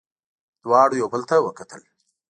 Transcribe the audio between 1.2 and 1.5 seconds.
ته